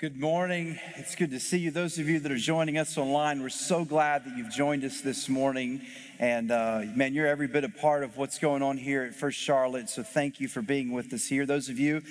[0.00, 0.78] Good morning.
[0.94, 1.72] It's good to see you.
[1.72, 5.00] Those of you that are joining us online, we're so glad that you've joined us
[5.00, 5.80] this morning.
[6.20, 9.40] And uh, man, you're every bit a part of what's going on here at First
[9.40, 9.90] Charlotte.
[9.90, 11.46] So thank you for being with us here.
[11.46, 12.04] Those of you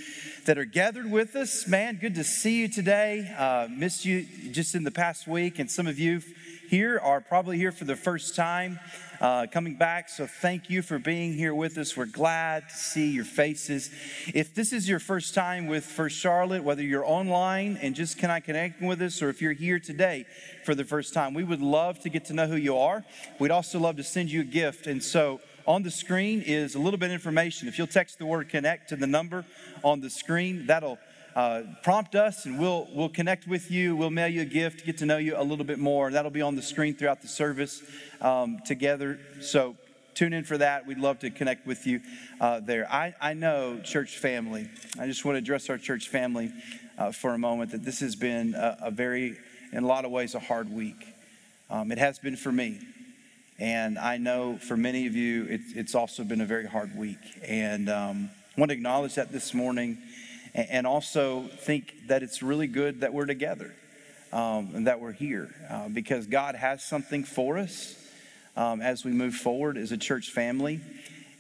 [0.44, 3.34] that are gathered with us, man, good to see you today.
[3.38, 5.58] Uh, missed you just in the past week.
[5.58, 6.22] And some of you
[6.68, 8.80] here are probably here for the first time
[9.22, 10.10] uh, coming back.
[10.10, 11.96] So thank you for being here with us.
[11.96, 13.90] We're glad to see your faces.
[14.34, 18.30] If this is your first time with First Charlotte, whether you're online and just can
[18.30, 20.26] I connect with us, or if you're here today
[20.66, 23.06] for the first time, we would love to get to know who you are.
[23.40, 24.88] We'd also love to send you a gift.
[24.88, 27.68] And so on the screen is a little bit of information.
[27.68, 29.46] If you'll text the word connect to the number
[29.84, 31.00] on the screen, that'll
[31.38, 33.96] uh, prompt us and we'll, we'll connect with you.
[33.96, 36.10] We'll mail you a gift, get to know you a little bit more.
[36.10, 37.84] That'll be on the screen throughout the service
[38.22, 39.20] um, together.
[39.40, 39.76] So
[40.16, 40.88] tune in for that.
[40.88, 42.02] We'd love to connect with you
[42.42, 42.92] uh, there.
[42.92, 44.68] I, I know, church family,
[45.00, 46.52] I just want to address our church family
[46.98, 49.38] uh, for a moment that this has been a, a, very,
[49.72, 51.06] in a lot of ways, a hard week.
[51.70, 52.80] Um, it has been for me.
[53.60, 57.20] And I know for many of you, it, it's also been a very hard week.
[57.48, 60.00] And um, I want to acknowledge that this morning
[60.58, 63.74] and also think that it's really good that we're together
[64.34, 67.96] um, and that we're here uh, because God has something for us
[68.56, 70.82] um, as we move forward as a church family.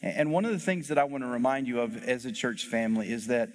[0.03, 2.65] And one of the things that I want to remind you of as a church
[2.65, 3.49] family is that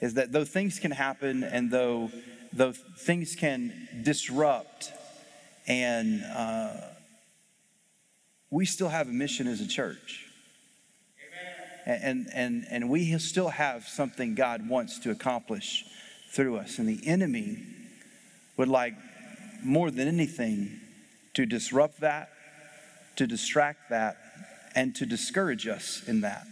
[0.00, 2.10] is that though things can happen and though
[2.52, 4.92] though things can disrupt
[5.68, 6.72] and uh,
[8.50, 10.25] we still have a mission as a church
[11.86, 15.84] and, and, and we still have something God wants to accomplish
[16.30, 16.78] through us.
[16.78, 17.62] And the enemy
[18.56, 18.94] would like
[19.62, 20.80] more than anything
[21.34, 22.30] to disrupt that,
[23.16, 24.16] to distract that,
[24.74, 26.46] and to discourage us in that.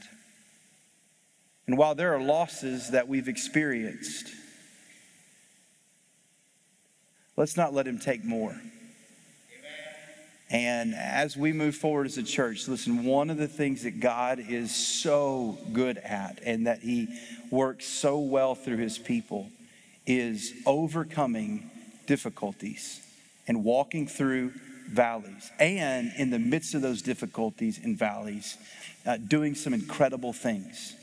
[1.67, 4.29] And while there are losses that we've experienced,
[7.37, 8.55] let's not let him take more.
[10.55, 14.39] And as we move forward as a church, listen, one of the things that God
[14.39, 17.09] is so good at and that He
[17.51, 19.49] works so well through His people
[20.07, 21.69] is overcoming
[22.07, 23.01] difficulties
[23.49, 24.53] and walking through
[24.89, 25.51] valleys.
[25.59, 28.57] And in the midst of those difficulties and valleys,
[29.05, 30.95] uh, doing some incredible things.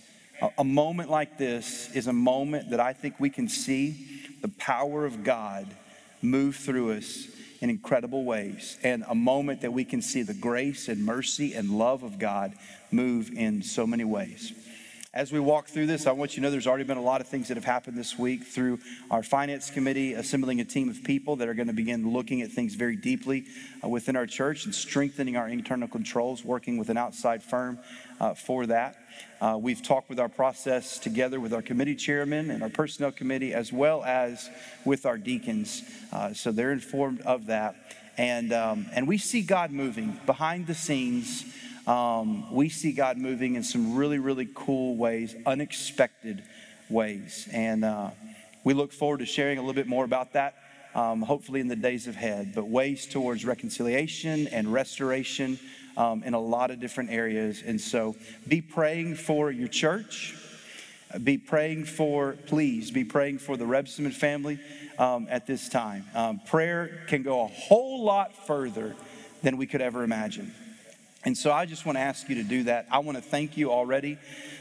[0.42, 4.48] A, a moment like this is a moment that I think we can see the
[4.48, 5.68] power of God
[6.22, 7.28] move through us
[7.62, 11.70] in incredible ways, and a moment that we can see the grace and mercy and
[11.70, 12.54] love of God
[12.92, 14.52] move in so many ways.
[15.14, 17.20] As we walk through this, I want you to know there's already been a lot
[17.20, 18.80] of things that have happened this week through
[19.10, 22.50] our finance committee, assembling a team of people that are going to begin looking at
[22.50, 23.44] things very deeply
[23.84, 27.78] uh, within our church and strengthening our internal controls, working with an outside firm
[28.22, 28.96] uh, for that.
[29.42, 33.54] Uh, we've talked with our process together with our committee chairman and our personnel committee,
[33.54, 34.50] as well as
[34.86, 35.84] with our deacons.
[36.14, 37.76] Uh, so they're informed of that.
[38.18, 41.44] And, um, and we see God moving behind the scenes
[41.92, 46.42] um, we see God moving in some really, really cool ways, unexpected
[46.90, 47.50] ways.
[47.52, 48.12] And uh,
[48.64, 50.56] we look forward to sharing a little bit more about that,
[50.96, 52.54] um, hopefully in the days ahead.
[52.56, 55.60] But ways towards reconciliation and restoration
[55.98, 57.62] um, in a lot of different areas.
[57.66, 58.16] And so
[58.48, 60.34] be praying for your church.
[61.22, 64.62] Be praying for, please, be praying for the Rebsamen family
[64.98, 66.06] um, at this time.
[66.16, 68.96] Um, prayer can go a whole lot further
[69.44, 70.54] than we could ever imagine.
[71.24, 72.88] And so I just want to ask you to do that.
[72.92, 74.18] I want to thank you already,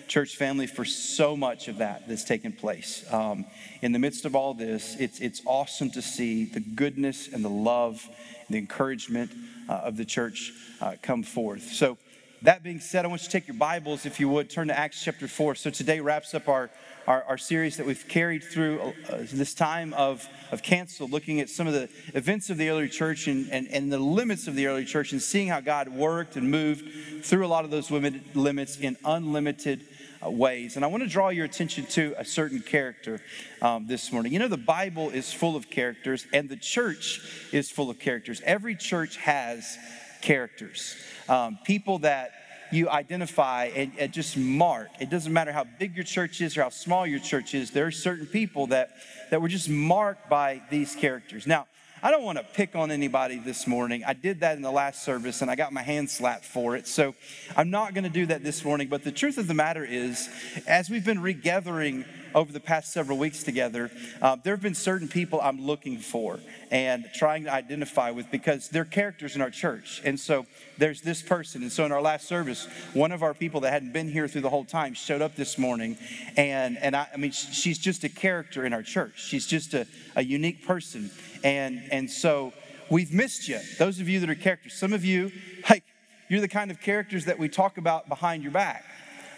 [0.09, 3.05] church family, for so much of that that's taken place.
[3.11, 3.47] Um,
[3.81, 7.51] in the midst of all this, it's, it's awesome to see the goodness and the
[7.51, 9.31] love and the encouragement
[9.71, 11.63] uh, of the church uh, come forth.
[11.73, 11.97] So,
[12.43, 14.79] that being said, I want you to take your Bibles, if you would, turn to
[14.79, 15.57] Acts chapter 4.
[15.57, 16.71] So today wraps up our
[17.07, 21.49] our, our series that we've carried through uh, this time of, of cancel, looking at
[21.49, 24.67] some of the events of the early church and, and, and the limits of the
[24.67, 28.79] early church and seeing how God worked and moved through a lot of those limits
[28.79, 29.87] in unlimited
[30.25, 30.77] uh, ways.
[30.77, 33.21] And I want to draw your attention to a certain character
[33.63, 34.33] um, this morning.
[34.33, 37.21] You know, the Bible is full of characters, and the church
[37.53, 38.43] is full of characters.
[38.45, 39.79] Every church has
[40.21, 40.97] characters,
[41.29, 42.33] um, people that
[42.73, 44.89] you identify and, and, just mark.
[45.01, 47.87] It doesn't matter how big your church is or how small your church is, there
[47.87, 48.91] are certain people that,
[49.31, 51.47] that were just marked by these characters.
[51.47, 51.67] Now,
[52.03, 54.05] I don't want to pick on anybody this morning.
[54.07, 56.87] I did that in the last service and I got my hand slapped for it.
[56.87, 57.15] So
[57.57, 58.89] I'm not going to do that this morning.
[58.89, 60.31] But the truth of the matter is,
[60.67, 63.91] as we've been regathering over the past several weeks together,
[64.23, 66.39] uh, there have been certain people I'm looking for
[66.71, 70.01] and trying to identify with because they're characters in our church.
[70.05, 70.47] And so
[70.79, 71.63] there's this person.
[71.63, 74.43] And so in our last service, one of our people that hadn't been here through
[74.43, 75.97] the whole time showed up this morning.
[76.37, 79.87] And, and I, I mean, she's just a character in our church, she's just a,
[80.17, 81.11] a unique person.
[81.43, 82.53] And, and so
[82.91, 83.61] we've missed you.
[83.79, 85.33] Those of you that are characters, some of you,
[85.71, 85.85] like,
[86.29, 88.85] you're the kind of characters that we talk about behind your back.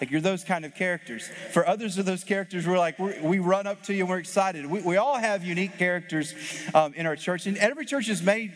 [0.02, 1.30] Like you're those kind of characters.
[1.52, 4.18] For others of those characters, we're like, we're, we run up to you and we're
[4.18, 4.66] excited.
[4.66, 6.34] We, we all have unique characters
[6.74, 8.52] um, in our church, and every church is made,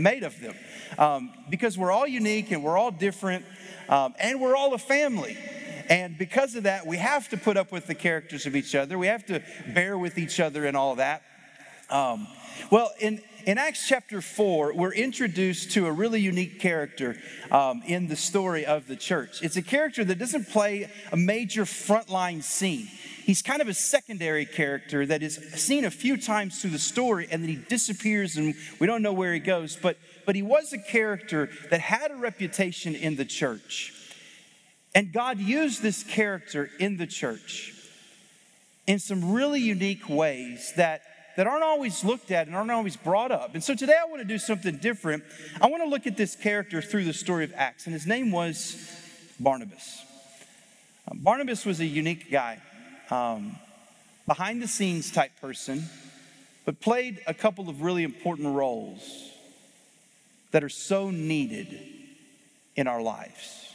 [0.00, 0.56] made of them
[0.98, 3.44] um, because we're all unique and we're all different
[3.88, 5.38] um, and we're all a family.
[5.88, 8.98] And because of that, we have to put up with the characters of each other.
[8.98, 11.22] We have to bear with each other and all that.
[11.88, 12.26] Um,
[12.72, 17.16] well, in, in Acts chapter 4, we're introduced to a really unique character
[17.50, 19.42] um, in the story of the church.
[19.42, 22.88] It's a character that doesn't play a major frontline scene.
[23.24, 27.28] He's kind of a secondary character that is seen a few times through the story
[27.30, 29.76] and then he disappears and we don't know where he goes.
[29.76, 33.92] But, but he was a character that had a reputation in the church.
[34.94, 37.74] And God used this character in the church
[38.86, 41.02] in some really unique ways that
[41.40, 43.54] that aren't always looked at and aren't always brought up.
[43.54, 45.24] And so today I want to do something different.
[45.58, 48.30] I want to look at this character through the story of Acts, and his name
[48.30, 48.76] was
[49.40, 50.02] Barnabas.
[51.10, 52.60] Um, Barnabas was a unique guy,
[53.10, 53.56] um,
[54.26, 55.84] behind the scenes type person,
[56.66, 59.30] but played a couple of really important roles
[60.50, 61.80] that are so needed
[62.76, 63.72] in our lives.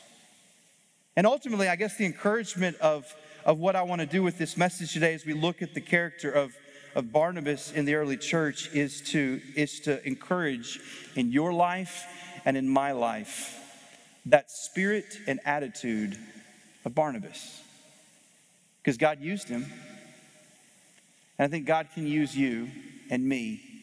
[1.16, 3.12] And ultimately, I guess the encouragement of,
[3.44, 5.82] of what I want to do with this message today as we look at the
[5.82, 6.56] character of
[6.96, 10.80] of Barnabas in the early church is to, is to encourage
[11.16, 12.06] in your life
[12.46, 13.60] and in my life
[14.26, 16.18] that spirit and attitude
[16.86, 17.62] of Barnabas.
[18.82, 19.66] Because God used him.
[21.38, 22.70] And I think God can use you
[23.10, 23.75] and me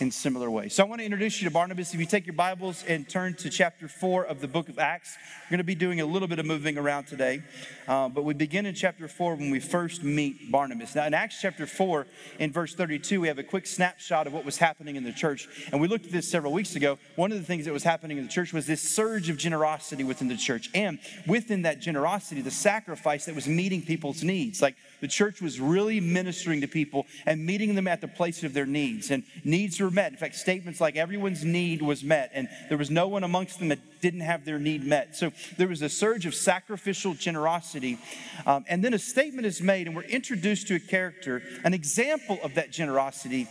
[0.00, 0.74] in similar ways.
[0.74, 1.94] So I want to introduce you to Barnabas.
[1.94, 5.16] If you take your Bibles and turn to chapter 4 of the book of Acts,
[5.44, 7.42] we're going to be doing a little bit of moving around today.
[7.86, 10.94] Uh, but we begin in chapter 4 when we first meet Barnabas.
[10.96, 12.06] Now, in Acts chapter 4,
[12.40, 15.48] in verse 32, we have a quick snapshot of what was happening in the church.
[15.70, 16.98] And we looked at this several weeks ago.
[17.14, 20.02] One of the things that was happening in the church was this surge of generosity
[20.02, 20.70] within the church.
[20.74, 24.60] And within that generosity, the sacrifice that was meeting people's needs.
[24.60, 28.54] Like the church was really ministering to people and meeting them at the place of
[28.54, 29.12] their needs.
[29.12, 30.10] And needs were met.
[30.10, 33.68] In fact, statements like everyone's need was met, and there was no one amongst them
[33.68, 35.14] that didn't have their need met.
[35.14, 37.98] So there was a surge of sacrificial generosity.
[38.46, 42.38] Um, and then a statement is made, and we're introduced to a character, an example
[42.42, 43.46] of that generosity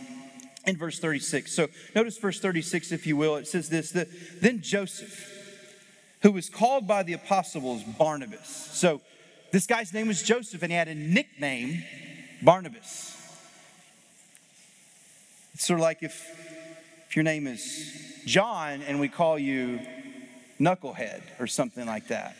[0.66, 1.52] in verse 36.
[1.52, 3.36] So notice verse 36, if you will.
[3.36, 3.90] It says this
[4.40, 5.30] Then Joseph,
[6.22, 8.48] who was called by the apostles Barnabas.
[8.48, 9.00] So
[9.52, 11.84] this guy's name was Joseph, and he had a nickname,
[12.42, 13.13] Barnabas.
[15.54, 16.22] It's sort of like if,
[17.08, 19.80] if your name is John and we call you
[20.60, 22.36] Knucklehead or something like that.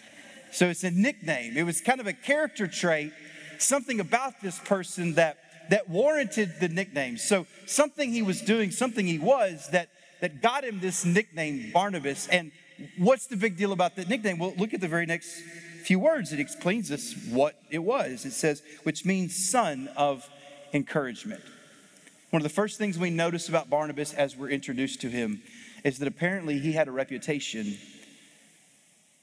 [0.52, 1.56] So it's a nickname.
[1.56, 3.12] It was kind of a character trait,
[3.58, 5.38] something about this person that
[5.70, 7.16] that warranted the nickname.
[7.16, 9.88] So something he was doing, something he was that
[10.20, 12.28] that got him this nickname Barnabas.
[12.28, 12.52] And
[12.98, 14.38] what's the big deal about that nickname?
[14.38, 15.40] Well, look at the very next
[15.84, 18.24] few words, it explains us what it was.
[18.24, 20.28] It says, which means son of
[20.72, 21.42] encouragement.
[22.34, 25.40] One of the first things we notice about Barnabas as we're introduced to him
[25.84, 27.78] is that apparently he had a reputation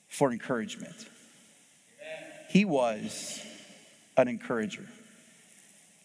[0.08, 0.96] for encouragement.
[2.48, 3.46] He was
[4.16, 4.86] an encourager.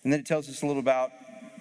[0.02, 1.12] And then it tells us a little about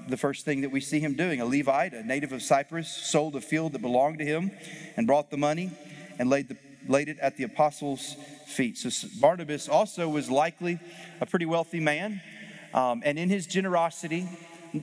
[0.07, 1.39] the first thing that we see him doing.
[1.41, 4.49] A Levite, a native of Cyprus, sold a field that belonged to him
[4.97, 5.69] and brought the money
[6.17, 8.15] and laid, the, laid it at the apostles'
[8.47, 8.79] feet.
[8.79, 8.89] So
[9.21, 10.79] Barnabas also was likely
[11.21, 12.19] a pretty wealthy man.
[12.73, 14.27] Um, and in his generosity,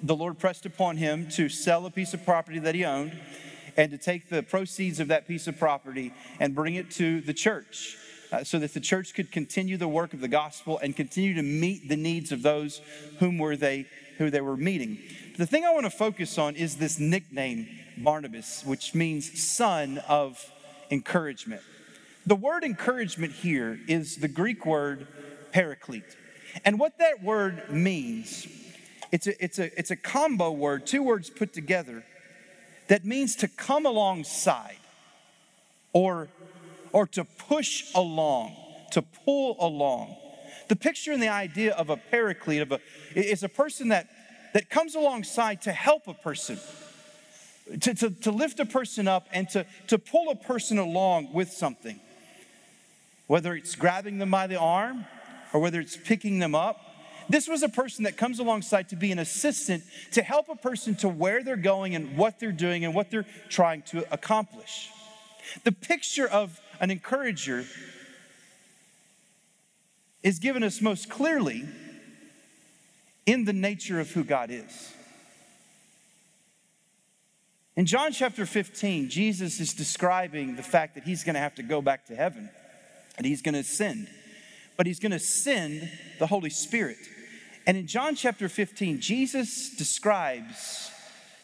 [0.02, 3.18] the Lord pressed upon him to sell a piece of property that he owned
[3.76, 7.34] and to take the proceeds of that piece of property and bring it to the
[7.34, 7.96] church.
[8.30, 11.42] Uh, so that the church could continue the work of the gospel and continue to
[11.42, 12.80] meet the needs of those
[13.18, 14.98] whom were they who they were meeting.
[15.36, 17.68] The thing I want to focus on is this nickname
[17.98, 20.42] Barnabas, which means son of
[20.90, 21.60] encouragement.
[22.24, 25.06] The word encouragement here is the Greek word
[25.52, 26.16] paraclete.
[26.64, 28.46] And what that word means,
[29.12, 32.04] it's a, it's a, it's a combo word, two words put together,
[32.88, 34.78] that means to come alongside
[35.92, 36.28] or,
[36.92, 38.56] or to push along,
[38.90, 40.16] to pull along.
[40.68, 42.80] The picture and the idea of a paraclete of a,
[43.14, 44.08] is a person that,
[44.54, 46.58] that comes alongside to help a person,
[47.80, 51.50] to, to, to lift a person up and to, to pull a person along with
[51.50, 52.00] something
[53.32, 55.06] whether it's grabbing them by the arm
[55.54, 56.91] or whether it's picking them up.
[57.32, 60.94] This was a person that comes alongside to be an assistant to help a person
[60.96, 64.90] to where they're going and what they're doing and what they're trying to accomplish.
[65.64, 67.64] The picture of an encourager
[70.22, 71.64] is given us most clearly
[73.24, 74.92] in the nature of who God is.
[77.76, 81.62] In John chapter 15, Jesus is describing the fact that he's going to have to
[81.62, 82.50] go back to heaven
[83.16, 84.06] and he's going to ascend,
[84.76, 86.98] but he's going to send the Holy Spirit.
[87.66, 90.90] And in John chapter 15, Jesus describes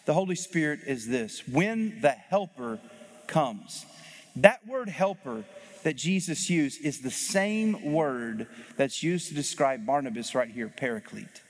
[0.05, 2.81] the Holy Spirit as this when the Helper
[3.27, 3.85] comes.
[4.37, 5.45] That word helper
[5.83, 8.47] that Jesus used is the same word
[8.77, 11.43] that's used to describe Barnabas right here, paraclete.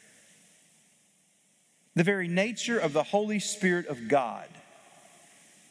[1.94, 4.48] The very nature of the Holy Spirit of God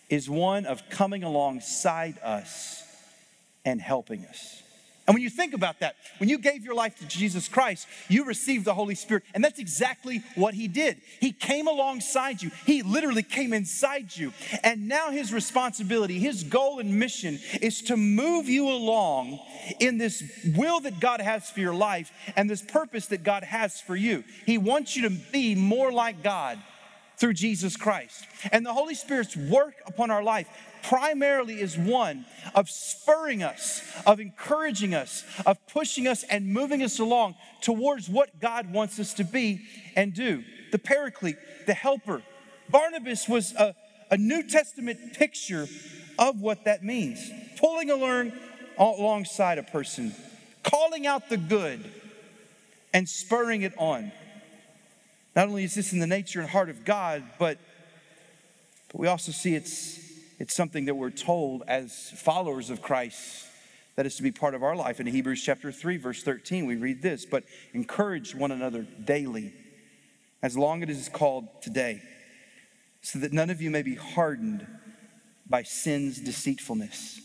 [0.10, 2.84] is one of coming alongside us
[3.64, 4.64] and helping us.
[5.08, 8.26] And when you think about that, when you gave your life to Jesus Christ, you
[8.26, 9.24] received the Holy Spirit.
[9.34, 10.98] And that's exactly what He did.
[11.22, 14.34] He came alongside you, He literally came inside you.
[14.64, 19.40] And now His responsibility, His goal and mission is to move you along
[19.80, 20.22] in this
[20.56, 24.26] will that God has for your life and this purpose that God has for you.
[24.46, 26.60] He wants you to be more like God
[27.18, 28.26] through Jesus Christ.
[28.52, 30.48] And the Holy Spirit's work upon our life
[30.88, 32.26] primarily is one
[32.56, 38.40] of spurring us, of encouraging us, of pushing us and moving us along towards what
[38.40, 39.62] God wants us to be
[39.96, 40.44] and do.
[40.72, 42.22] The paraclete, the helper.
[42.70, 43.76] Barnabas was a,
[44.10, 45.68] a New Testament picture
[46.18, 47.30] of what that means.
[47.58, 48.32] Pulling along
[48.78, 50.14] alongside a person,
[50.64, 51.84] calling out the good,
[52.94, 54.12] and spurring it on.
[55.36, 57.58] Not only is this in the nature and heart of God, but,
[58.90, 60.07] but we also see it's
[60.40, 63.46] it's something that we're told as followers of Christ
[63.96, 65.00] that is to be part of our life.
[65.00, 69.54] In Hebrews chapter 3, verse 13, we read this But encourage one another daily,
[70.44, 72.02] as long as it is called today,
[73.02, 74.68] so that none of you may be hardened
[75.50, 77.20] by sin's deceitfulness.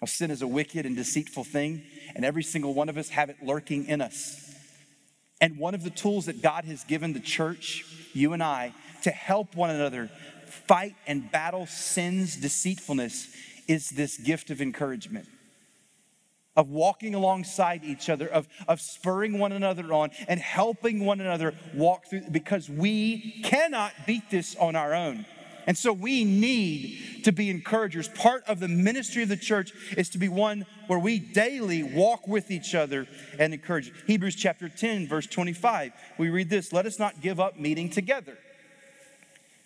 [0.00, 1.82] Now, sin is a wicked and deceitful thing,
[2.14, 4.44] and every single one of us have it lurking in us.
[5.40, 9.10] And one of the tools that God has given the church, you and I, to
[9.10, 10.10] help one another
[10.48, 13.28] fight and battle sin's deceitfulness
[13.66, 15.28] is this gift of encouragement
[16.58, 21.54] of walking alongside each other, of, of spurring one another on, and helping one another
[21.72, 25.24] walk through, because we cannot beat this on our own.
[25.68, 28.08] And so we need to be encouragers.
[28.08, 32.26] Part of the ministry of the church is to be one where we daily walk
[32.26, 33.06] with each other
[33.38, 33.92] and encourage.
[34.08, 38.36] Hebrews chapter 10, verse 25, we read this Let us not give up meeting together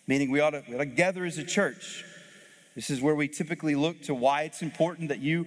[0.06, 2.04] meaning we ought, to, we ought to gather as a church.
[2.74, 5.46] This is where we typically look to why it's important that you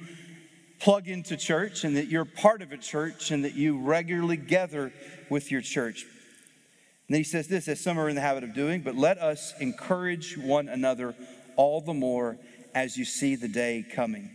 [0.80, 4.92] plug into church and that you're part of a church and that you regularly gather
[5.30, 6.04] with your church.
[6.04, 9.18] And then he says this, as some are in the habit of doing, but let
[9.18, 11.16] us encourage one another
[11.56, 12.38] all the more
[12.74, 14.30] as you see the day coming.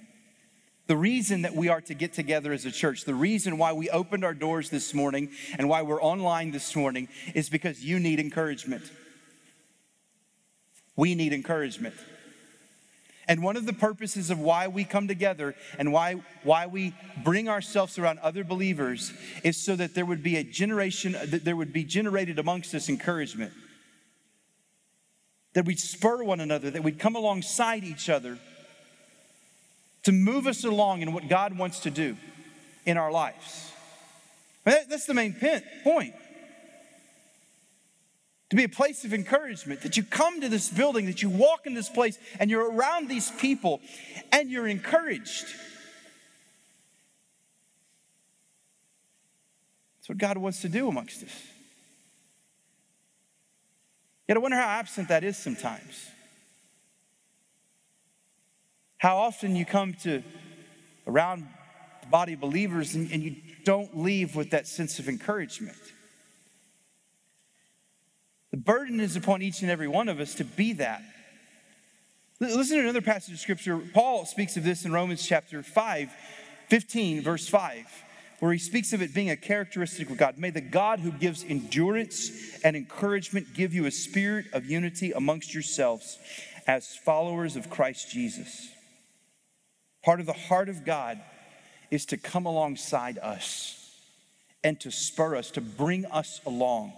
[0.87, 3.91] The reason that we are to get together as a church, the reason why we
[3.91, 8.19] opened our doors this morning and why we're online this morning is because you need
[8.19, 8.83] encouragement.
[11.00, 11.95] We need encouragement.
[13.26, 17.49] And one of the purposes of why we come together and why, why we bring
[17.49, 19.11] ourselves around other believers
[19.42, 22.90] is so that there would be a generation, that there would be generated amongst us
[22.90, 23.50] encouragement.
[25.54, 28.37] That we'd spur one another, that we'd come alongside each other
[30.02, 32.14] to move us along in what God wants to do
[32.85, 33.73] in our lives.
[34.64, 35.35] That's the main
[35.83, 36.12] point
[38.50, 41.66] to be a place of encouragement, that you come to this building, that you walk
[41.66, 43.80] in this place, and you're around these people
[44.33, 45.47] and you're encouraged.
[49.97, 51.30] That's what God wants to do amongst us.
[54.26, 56.07] Yet I wonder how absent that is sometimes.
[58.99, 60.23] How often you come to
[61.07, 61.47] around
[62.02, 65.78] the body of believers and, and you don't leave with that sense of encouragement.
[68.50, 71.02] The burden is upon each and every one of us to be that.
[72.40, 73.78] Listen to another passage of scripture.
[73.78, 76.11] Paul speaks of this in Romans chapter 5,
[76.69, 77.87] 15, verse 5,
[78.40, 80.38] where he speaks of it being a characteristic of God.
[80.38, 85.54] May the God who gives endurance and encouragement give you a spirit of unity amongst
[85.54, 86.19] yourselves
[86.66, 88.71] as followers of Christ Jesus.
[90.02, 91.21] Part of the heart of God
[91.90, 93.76] is to come alongside us
[94.64, 96.95] and to spur us, to bring us along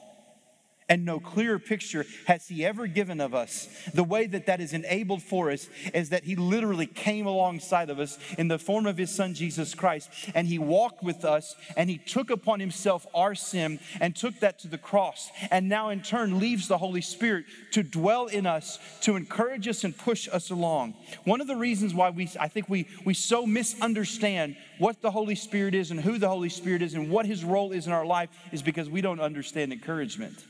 [0.92, 3.66] and no clearer picture has he ever given of us.
[3.94, 7.98] The way that that is enabled for us is that he literally came alongside of
[7.98, 11.88] us in the form of his son Jesus Christ, and he walked with us, and
[11.88, 16.02] he took upon himself our sin and took that to the cross, and now in
[16.02, 20.50] turn leaves the Holy Spirit to dwell in us, to encourage us and push us
[20.50, 20.92] along.
[21.24, 25.36] One of the reasons why we, I think we, we so misunderstand what the Holy
[25.36, 28.04] Spirit is and who the Holy Spirit is and what his role is in our
[28.04, 30.44] life is because we don't understand encouragement.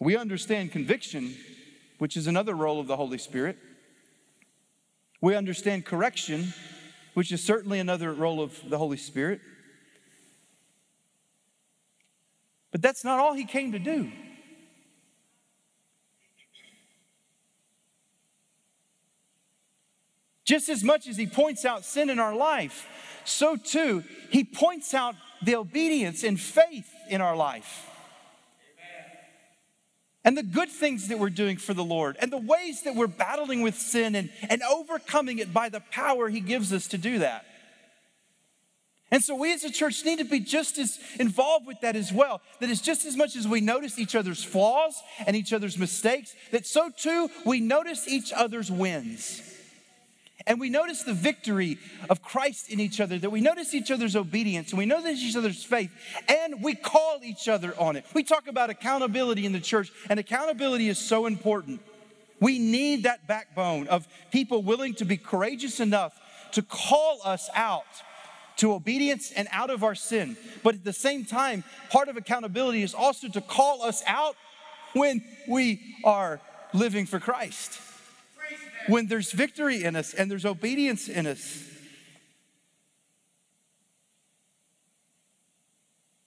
[0.00, 1.36] We understand conviction,
[1.98, 3.58] which is another role of the Holy Spirit.
[5.20, 6.54] We understand correction,
[7.12, 9.42] which is certainly another role of the Holy Spirit.
[12.72, 14.10] But that's not all he came to do.
[20.46, 22.88] Just as much as he points out sin in our life,
[23.26, 25.14] so too he points out
[25.44, 27.89] the obedience and faith in our life
[30.24, 33.06] and the good things that we're doing for the Lord and the ways that we're
[33.06, 37.20] battling with sin and, and overcoming it by the power He gives us to do
[37.20, 37.46] that.
[39.12, 42.12] And so we as a church need to be just as involved with that as
[42.12, 42.40] well.
[42.60, 44.94] That is just as much as we notice each other's flaws
[45.26, 49.42] and each other's mistakes, that so too we notice each other's wins.
[50.46, 51.78] And we notice the victory
[52.08, 55.36] of Christ in each other, that we notice each other's obedience, and we notice each
[55.36, 55.90] other's faith,
[56.28, 58.04] and we call each other on it.
[58.14, 61.80] We talk about accountability in the church, and accountability is so important.
[62.40, 66.18] We need that backbone of people willing to be courageous enough
[66.52, 67.84] to call us out
[68.56, 70.36] to obedience and out of our sin.
[70.62, 74.36] But at the same time, part of accountability is also to call us out
[74.92, 76.40] when we are
[76.72, 77.80] living for Christ
[78.90, 81.64] when there's victory in us and there's obedience in us.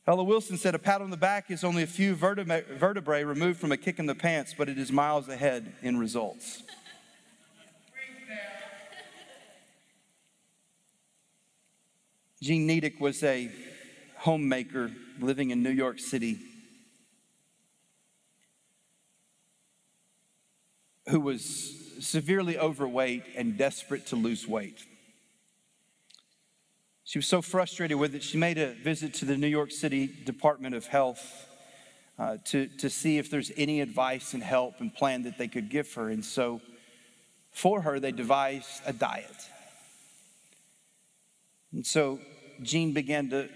[0.05, 3.72] Ella Wilson said, A pat on the back is only a few vertebrae removed from
[3.72, 6.63] a kick in the pants, but it is miles ahead in results.
[12.41, 13.50] Jean Nidetch was a
[14.17, 14.91] homemaker
[15.22, 16.38] living in New York City
[21.10, 24.86] who was severely overweight and desperate to lose weight.
[27.03, 30.07] She was so frustrated with it, she made a visit to the New York City
[30.07, 31.50] Department of Health
[32.17, 35.70] uh, to, to see if there's any advice and help and plan that they could
[35.70, 36.09] give her.
[36.09, 36.61] And so,
[37.51, 39.35] for her, they devised a diet.
[41.72, 42.20] And so,
[42.61, 43.50] Jean began to,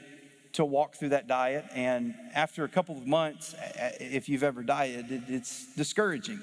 [0.53, 1.65] to walk through that diet.
[1.73, 3.55] And after a couple of months,
[3.99, 6.41] if you've ever dieted, it's discouraging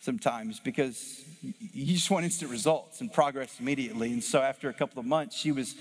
[0.00, 4.12] sometimes because you just want instant results and progress immediately.
[4.12, 5.74] And so after a couple of months, she was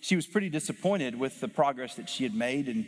[0.00, 2.86] she was pretty disappointed with the progress that she had made and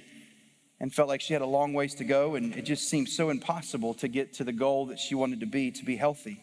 [0.80, 3.30] and felt like she had a long ways to go and it just seemed so
[3.30, 6.40] impossible to get to the goal that she wanted to be to be healthy.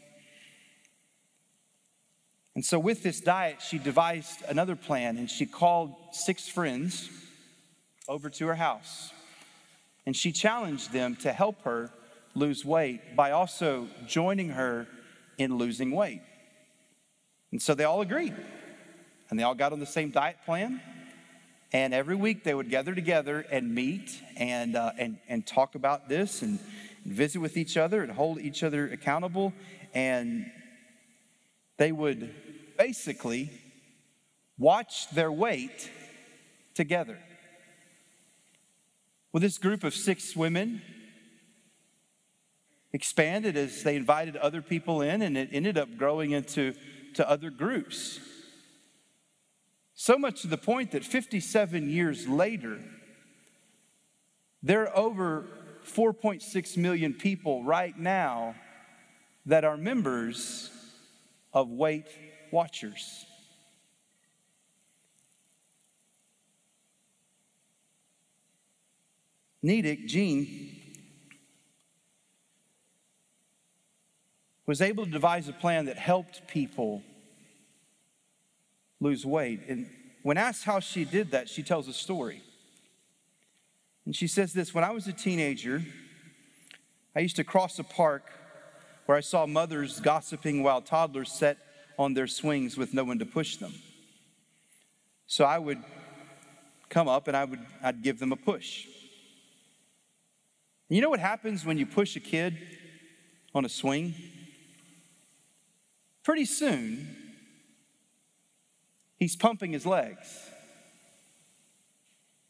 [2.55, 7.09] And so with this diet, she devised another plan and she called six friends
[8.07, 9.11] over to her house.
[10.05, 11.91] And she challenged them to help her
[12.35, 14.87] lose weight by also joining her
[15.37, 16.21] in losing weight.
[17.51, 18.35] And so they all agreed.
[19.29, 20.81] And they all got on the same diet plan.
[21.71, 26.07] And every week they would gather together and meet and, uh, and, and talk about
[26.07, 26.59] this and
[27.05, 29.53] visit with each other and hold each other accountable.
[29.93, 30.51] And
[31.77, 32.33] they would
[32.77, 33.51] basically
[34.57, 35.89] watch their weight
[36.73, 37.17] together.
[39.31, 40.81] Well, this group of six women
[42.95, 46.73] expanded as they invited other people in, and it ended up growing into
[47.13, 48.19] to other groups.
[49.93, 52.79] So much to the point that 57 years later,
[54.63, 55.45] there are over
[55.85, 58.55] 4.6 million people right now
[59.45, 60.71] that are members
[61.53, 62.07] of Weight
[62.51, 63.25] Watchers.
[69.63, 70.84] Nidetch, Jean,
[74.65, 77.03] was able to devise a plan that helped people
[78.99, 79.61] lose weight.
[79.67, 79.87] And
[80.23, 82.41] when asked how she did that, she tells a story.
[84.05, 85.83] And she says this When I was a teenager,
[87.15, 88.31] I used to cross a park
[89.05, 91.57] where I saw mothers gossiping while toddlers sat
[91.97, 93.73] on their swings with no one to push them.
[95.27, 95.81] So I would
[96.89, 98.87] come up and I would I'd give them a push.
[100.89, 102.57] You know what happens when you push a kid
[103.53, 104.13] on a swing?
[106.25, 107.15] Pretty soon,
[109.15, 110.49] he's pumping his legs.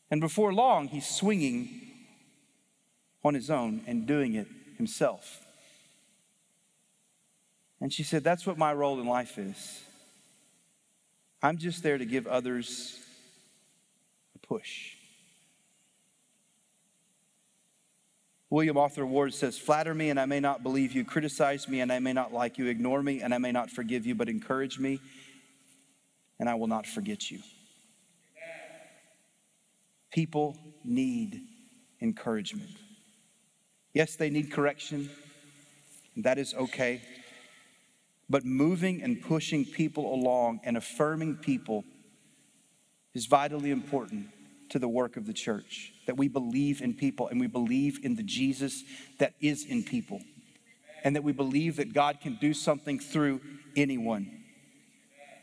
[0.09, 1.81] And before long, he's swinging
[3.21, 5.45] on his own and doing it himself.
[7.81, 9.81] And she said, That's what my role in life is.
[11.43, 12.97] I'm just there to give others
[14.35, 14.94] a push.
[18.55, 21.91] William Arthur Ward says, Flatter me and I may not believe you, criticize me and
[21.91, 24.79] I may not like you, ignore me and I may not forgive you, but encourage
[24.79, 25.01] me
[26.39, 27.39] and I will not forget you.
[30.09, 31.41] People need
[32.01, 32.69] encouragement.
[33.93, 35.09] Yes, they need correction.
[36.15, 37.01] That is okay.
[38.29, 41.83] But moving and pushing people along and affirming people
[43.13, 44.27] is vitally important
[44.69, 45.93] to the work of the church.
[46.07, 48.83] That we believe in people and we believe in the Jesus
[49.19, 50.21] that is in people.
[51.03, 53.41] And that we believe that God can do something through
[53.75, 54.43] anyone.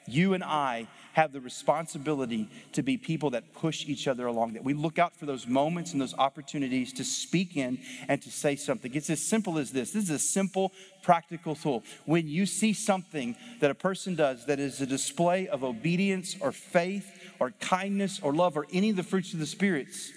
[0.07, 4.65] You and I have the responsibility to be people that push each other along, that
[4.65, 8.57] we look out for those moments and those opportunities to speak in and to say
[8.57, 8.95] something.
[8.95, 9.93] It's as simple as this.
[9.93, 11.85] This is a simple, practical tool.
[12.07, 16.51] When you see something that a person does that is a display of obedience or
[16.51, 20.12] faith or kindness or love or any of the fruits of the spirits,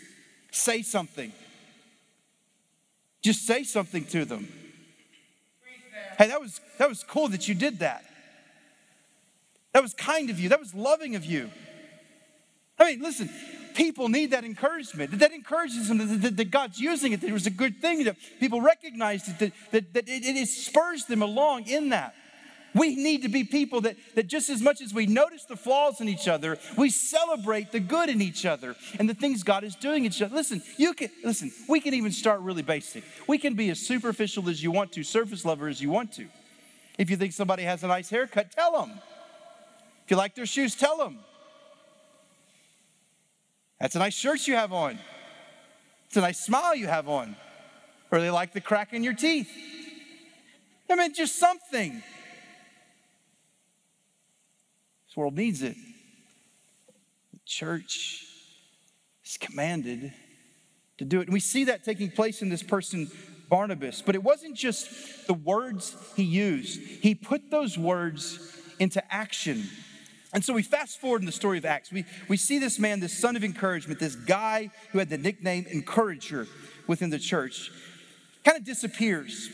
[0.52, 1.32] say something.
[3.24, 4.48] Just say something to them.
[6.20, 8.06] Hey, that was that was cool that you did that.
[9.74, 10.50] That was kind of you.
[10.50, 11.50] That was loving of you.
[12.78, 13.28] I mean, listen,
[13.74, 15.18] people need that encouragement.
[15.18, 18.04] That encourages them that, that, that God's using it, that it was a good thing,
[18.04, 22.14] that people recognized it, that, that, that it, it spurs them along in that.
[22.76, 26.02] We need to be people that, that just as much as we notice the flaws
[26.02, 29.76] in each other, we celebrate the good in each other and the things God is
[29.76, 30.36] doing in each other.
[30.36, 33.06] Listen, you can listen, we can even start really basic.
[33.28, 36.28] We can be as superficial as you want to, surface lover as you want to.
[36.98, 39.00] If you think somebody has a nice haircut, tell them.
[40.04, 41.20] If you like their shoes, tell them.
[43.80, 45.00] That's a nice shirt you have on.
[46.08, 47.38] It's a nice smile you have on.
[48.12, 49.50] Or they like the crack in your teeth.
[50.90, 52.04] I mean, just something.
[55.16, 55.78] This world needs it.
[57.32, 58.26] The church
[59.24, 60.12] is commanded
[60.98, 61.28] to do it.
[61.28, 63.10] And we see that taking place in this person,
[63.50, 64.02] Barnabas.
[64.02, 68.40] But it wasn't just the words he used, he put those words
[68.78, 69.64] into action.
[70.34, 71.94] And so we fast forward in the story of Acts.
[71.94, 75.66] We, we see this man, this son of encouragement, this guy who had the nickname
[75.70, 76.46] encourager
[76.88, 77.72] within the church,
[78.44, 79.50] kind of disappears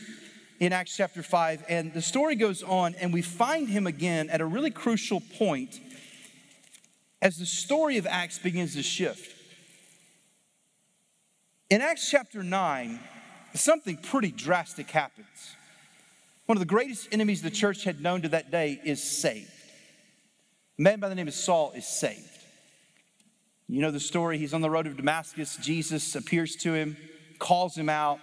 [0.62, 1.64] in Acts chapter 5.
[1.68, 5.80] And the story goes on, and we find him again at a really crucial point
[7.20, 9.34] as the story of Acts begins to shift.
[11.68, 13.00] In Acts chapter 9,
[13.54, 15.56] something pretty drastic happens.
[16.46, 19.50] One of the greatest enemies the church had known to that day is saved.
[20.78, 22.28] A man by the name of Saul is saved.
[23.66, 24.38] You know the story.
[24.38, 25.56] He's on the road of Damascus.
[25.56, 26.96] Jesus appears to him,
[27.40, 28.20] calls him out,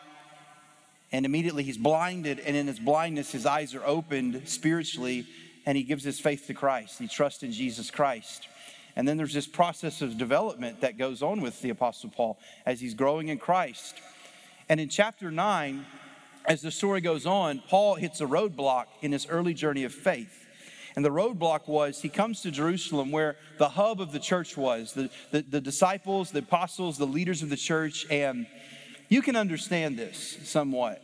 [1.11, 2.39] and immediately he's blinded.
[2.39, 5.27] And in his blindness, his eyes are opened spiritually,
[5.65, 6.99] and he gives his faith to Christ.
[6.99, 8.47] He trusts in Jesus Christ.
[8.95, 12.81] And then there's this process of development that goes on with the Apostle Paul as
[12.81, 13.95] he's growing in Christ.
[14.67, 15.85] And in chapter 9,
[16.45, 20.47] as the story goes on, Paul hits a roadblock in his early journey of faith.
[20.95, 24.93] And the roadblock was he comes to Jerusalem where the hub of the church was
[24.93, 28.05] the, the, the, disciples, the apostles, the leaders of the church.
[28.09, 28.47] And
[29.09, 31.01] you can understand this somewhat.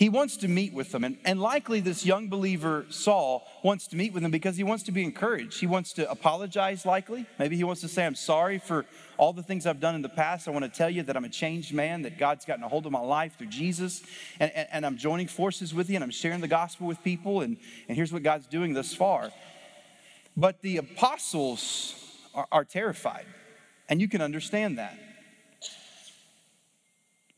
[0.00, 1.04] He wants to meet with them.
[1.04, 4.82] And, and likely this young believer, Saul, wants to meet with them because he wants
[4.84, 5.60] to be encouraged.
[5.60, 7.26] He wants to apologize, likely.
[7.38, 8.86] Maybe he wants to say, I'm sorry for
[9.18, 10.48] all the things I've done in the past.
[10.48, 12.86] I want to tell you that I'm a changed man, that God's gotten a hold
[12.86, 14.02] of my life through Jesus.
[14.40, 17.42] And, and, and I'm joining forces with you and I'm sharing the gospel with people.
[17.42, 19.30] And, and here's what God's doing thus far.
[20.34, 21.94] But the apostles
[22.34, 23.26] are, are terrified.
[23.90, 24.98] And you can understand that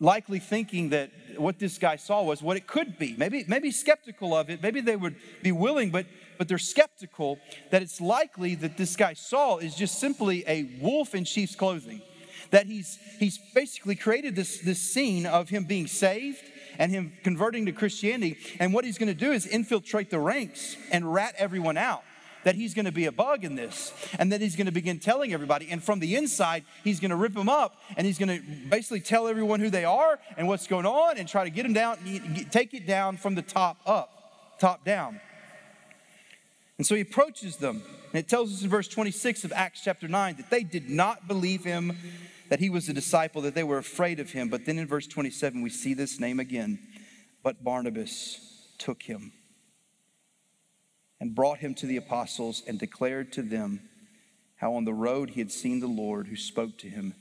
[0.02, 3.14] likely thinking that what this guy saw was what it could be.
[3.16, 4.60] Maybe, maybe skeptical of it.
[4.60, 6.06] Maybe they would be willing, but,
[6.38, 7.38] but they're skeptical
[7.70, 12.02] that it's likely that this guy Saul is just simply a wolf in sheep's clothing.
[12.50, 16.42] That he's, he's basically created this, this scene of him being saved
[16.78, 18.38] and him converting to Christianity.
[18.58, 22.02] And what he's going to do is infiltrate the ranks and rat everyone out
[22.44, 24.98] that he's going to be a bug in this and that he's going to begin
[24.98, 25.68] telling everybody.
[25.70, 29.00] And from the inside, he's going to rip them up and he's going to basically
[29.00, 31.98] tell everyone who they are and what's going on and try to get them down,
[32.50, 35.20] take it down from the top up, top down.
[36.78, 37.82] And so he approaches them.
[38.12, 41.28] And it tells us in verse 26 of Acts chapter 9 that they did not
[41.28, 41.96] believe him,
[42.48, 44.48] that he was a disciple, that they were afraid of him.
[44.48, 46.78] But then in verse 27, we see this name again.
[47.42, 49.32] But Barnabas took him
[51.22, 53.78] and brought him to the apostles and declared to them
[54.56, 57.14] how on the road he had seen the Lord who spoke to him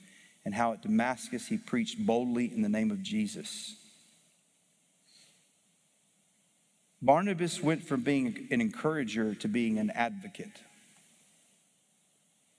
[0.43, 3.75] and how at Damascus he preached boldly in the name of Jesus.
[6.99, 10.63] Barnabas went from being an encourager to being an advocate.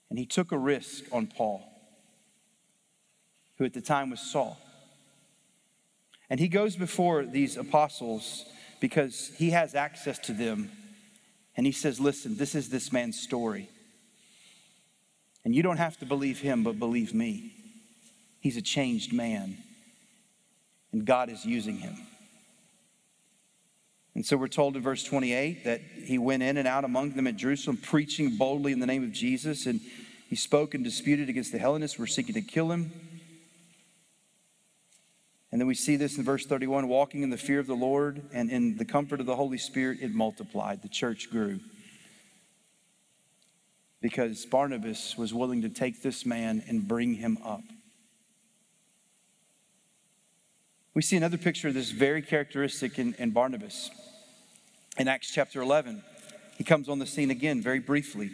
[0.09, 1.61] And he took a risk on Paul,
[3.57, 4.57] who at the time was Saul.
[6.29, 8.45] And he goes before these apostles
[8.79, 10.71] because he has access to them.
[11.55, 13.69] And he says, Listen, this is this man's story.
[15.45, 17.53] And you don't have to believe him, but believe me.
[18.39, 19.57] He's a changed man,
[20.91, 21.95] and God is using him.
[24.15, 27.25] And so we're told in verse 28 that he went in and out among them
[27.25, 29.65] at Jerusalem, preaching boldly in the name of Jesus.
[29.65, 29.81] And
[30.29, 32.91] he spoke and disputed against the Hellenists who were seeking to kill him.
[35.53, 38.23] And then we see this in verse 31 walking in the fear of the Lord
[38.33, 40.81] and in the comfort of the Holy Spirit, it multiplied.
[40.81, 41.59] The church grew.
[44.01, 47.61] Because Barnabas was willing to take this man and bring him up.
[50.95, 53.91] We see another picture of this very characteristic in, in Barnabas.
[54.97, 56.01] In Acts chapter 11,
[56.57, 58.31] he comes on the scene again very briefly.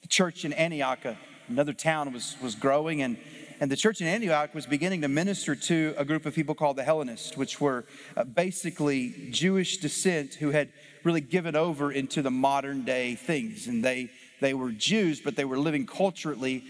[0.00, 1.00] The church in Antioch,
[1.48, 3.18] another town, was, was growing, and,
[3.64, 6.76] and the church in Antioch was beginning to minister to a group of people called
[6.76, 10.68] the Hellenists, which were uh, basically Jewish descent who had
[11.02, 13.66] really given over into the modern day things.
[13.66, 14.10] And they,
[14.42, 16.62] they were Jews, but they were living culturally,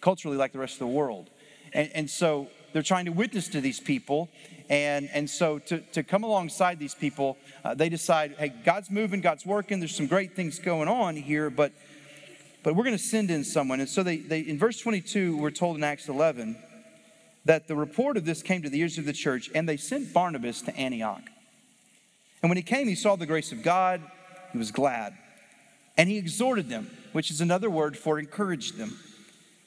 [0.00, 1.28] culturally like the rest of the world.
[1.74, 4.30] And, and so they're trying to witness to these people.
[4.70, 9.20] And, and so to, to come alongside these people, uh, they decide, hey, God's moving,
[9.20, 11.72] God's working, there's some great things going on here, but,
[12.62, 13.80] but we're going to send in someone.
[13.80, 16.56] And so they, they, in verse 22, we're told in Acts 11
[17.44, 20.12] that the report of this came to the ears of the church, and they sent
[20.12, 21.22] Barnabas to Antioch.
[22.42, 24.02] And when he came, he saw the grace of God,
[24.52, 25.16] he was glad.
[25.96, 28.98] And he exhorted them, which is another word for encouraged them,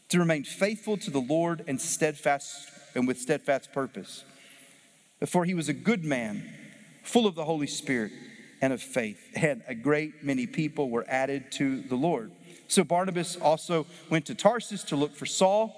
[0.10, 4.24] to remain faithful to the Lord and steadfast and with steadfast purpose.
[5.26, 6.50] For he was a good man,
[7.04, 8.12] full of the Holy Spirit
[8.62, 12.32] and of faith, and a great many people were added to the Lord.
[12.72, 15.76] So Barnabas also went to Tarsus to look for Saul,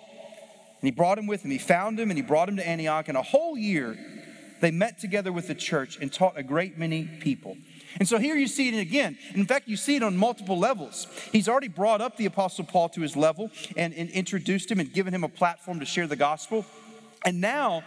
[0.80, 1.50] and he brought him with him.
[1.50, 3.98] He found him and he brought him to Antioch, and a whole year
[4.62, 7.58] they met together with the church and taught a great many people.
[8.00, 9.18] And so here you see it again.
[9.34, 11.08] In fact, you see it on multiple levels.
[11.32, 14.94] He's already brought up the Apostle Paul to his level and, and introduced him and
[14.94, 16.64] given him a platform to share the gospel.
[17.26, 17.84] And now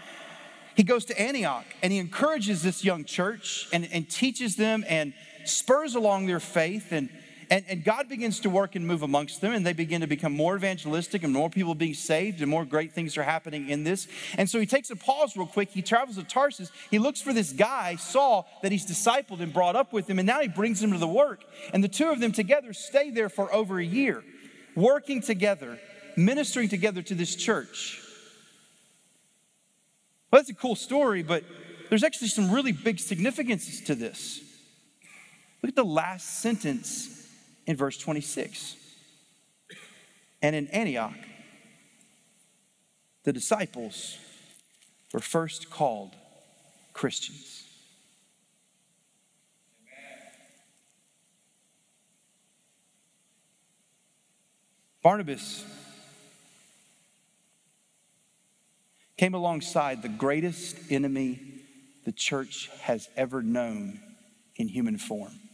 [0.75, 5.15] he goes to Antioch and he encourages this young church and, and teaches them and
[5.45, 6.91] spurs along their faith.
[6.91, 7.09] And,
[7.51, 10.33] and, and God begins to work and move amongst them, and they begin to become
[10.33, 14.09] more evangelistic, and more people being saved, and more great things are happening in this.
[14.37, 15.71] And so he takes a pause real quick.
[15.71, 16.71] He travels to Tarsus.
[16.91, 20.27] He looks for this guy, Saul, that he's discipled and brought up with him, and
[20.27, 21.45] now he brings him to the work.
[21.73, 24.25] And the two of them together stay there for over a year,
[24.75, 25.79] working together,
[26.17, 28.03] ministering together to this church.
[30.31, 31.45] Well, that's a cool story, but
[31.89, 34.41] there's actually some really big significances to this.
[35.63, 37.16] Look at the last sentence
[37.67, 38.77] in verse 26.
[40.43, 41.15] And in Antioch,
[43.25, 44.19] the disciples
[45.13, 46.15] were first called
[46.93, 47.65] Christians.
[55.03, 55.65] Barnabas
[59.17, 61.41] came alongside the greatest enemy
[62.05, 64.01] the church has ever known
[64.57, 65.46] in human form.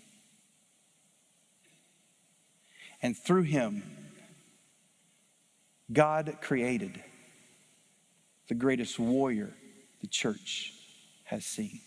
[3.02, 3.82] And through him,
[5.92, 7.02] God created
[8.48, 9.52] the greatest warrior
[10.00, 10.72] the church
[11.24, 11.80] has seen.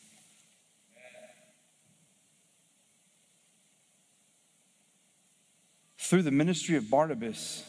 [5.97, 7.63] Through the ministry of Barnabas,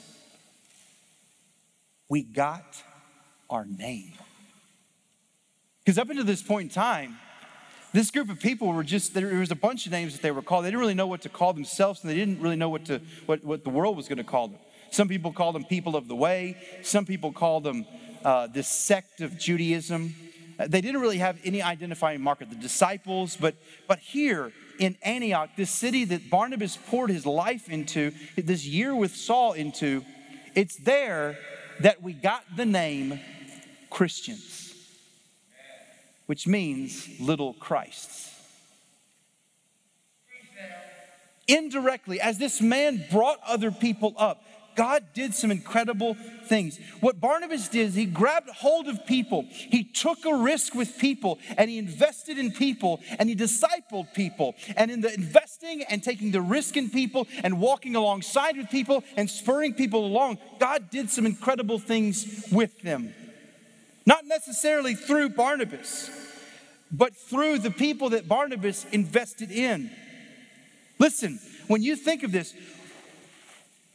[2.09, 2.83] we got
[3.49, 4.13] our name.
[5.79, 7.17] Because up until this point in time,
[7.93, 10.43] this group of people were just, there was a bunch of names that they were
[10.43, 10.65] called.
[10.65, 13.01] They didn't really know what to call themselves, and they didn't really know what, to,
[13.27, 14.59] what, what the world was going to call them.
[14.91, 17.87] Some people called them people of the way, some people called them
[18.25, 20.15] uh, this sect of Judaism.
[20.59, 25.51] Uh, they didn't really have any identifying marker, the disciples, but, but here in Antioch,
[25.57, 30.05] this city that Barnabas poured his life into, this year with Saul into,
[30.55, 31.39] it's there
[31.81, 33.21] that we got the name
[33.91, 34.66] Christians,
[36.27, 38.33] which means little Christs.
[41.49, 44.43] Indirectly, as this man brought other people up,
[44.77, 46.79] God did some incredible things.
[47.01, 51.39] What Barnabas did is he grabbed hold of people, he took a risk with people,
[51.57, 54.55] and he invested in people, and he discipled people.
[54.77, 59.03] And in the investing and taking the risk in people and walking alongside with people
[59.17, 63.15] and spurring people along, God did some incredible things with them.
[64.07, 66.11] Not necessarily through Barnabas,
[66.93, 69.91] but through the people that Barnabas invested in.
[70.99, 72.55] Listen, when you think of this,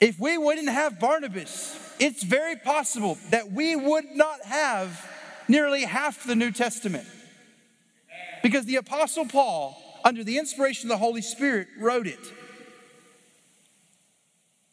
[0.01, 5.09] if we wouldn't have Barnabas, it's very possible that we would not have
[5.47, 7.07] nearly half the New Testament.
[8.43, 12.19] Because the Apostle Paul, under the inspiration of the Holy Spirit, wrote it.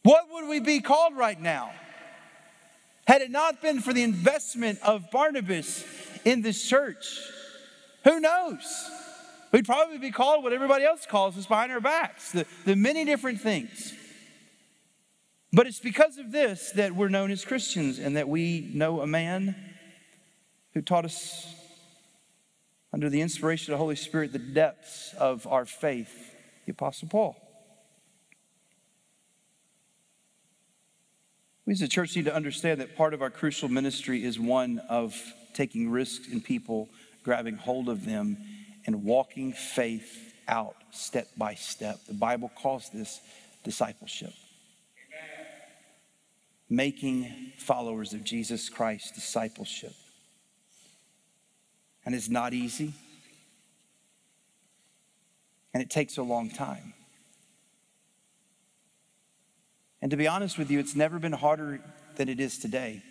[0.02, 1.70] What would we be called right now?
[3.08, 5.82] Had it not been for the investment of Barnabas
[6.26, 7.18] in this church,
[8.04, 8.90] who knows?
[9.50, 13.06] We'd probably be called what everybody else calls us behind our backs, the, the many
[13.06, 13.94] different things.
[15.54, 19.06] But it's because of this that we're known as Christians and that we know a
[19.06, 19.56] man
[20.74, 21.54] who taught us,
[22.92, 26.34] under the inspiration of the Holy Spirit, the depths of our faith,
[26.66, 27.47] the Apostle Paul.
[31.68, 34.78] We as a church need to understand that part of our crucial ministry is one
[34.88, 35.14] of
[35.52, 36.88] taking risks in people,
[37.22, 38.38] grabbing hold of them,
[38.86, 41.98] and walking faith out step by step.
[42.06, 43.20] The Bible calls this
[43.64, 44.32] discipleship
[46.70, 49.92] making followers of Jesus Christ, discipleship.
[52.06, 52.94] And it's not easy,
[55.74, 56.94] and it takes a long time.
[60.00, 61.80] And to be honest with you, it's never been harder
[62.16, 63.02] than it is today.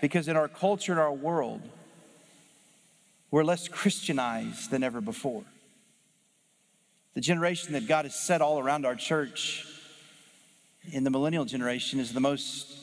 [0.00, 1.62] Because in our culture, in our world,
[3.30, 5.44] we're less Christianized than ever before.
[7.14, 9.66] The generation that God has set all around our church
[10.90, 12.74] in the millennial generation is the most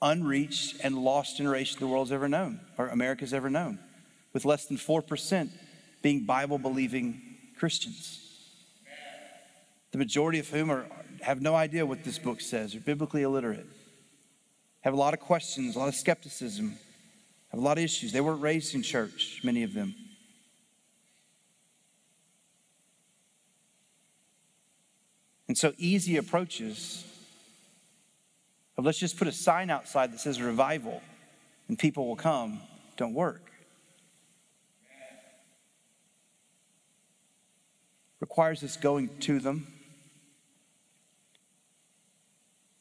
[0.00, 3.78] unreached and lost generation the world's ever known, or America's ever known,
[4.32, 5.50] with less than 4%
[6.02, 7.20] being Bible believing
[7.58, 8.27] Christians.
[9.90, 10.86] The majority of whom are,
[11.22, 13.66] have no idea what this book says, are biblically illiterate,
[14.82, 16.76] have a lot of questions, a lot of skepticism,
[17.50, 18.12] have a lot of issues.
[18.12, 19.94] They weren't raised in church, many of them.
[25.48, 27.04] And so easy approaches
[28.76, 31.02] of let's just put a sign outside that says revival
[31.68, 32.60] and people will come
[32.96, 33.50] don't work.
[38.20, 39.66] Requires us going to them,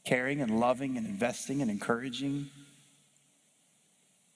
[0.07, 2.49] caring and loving and investing and encouraging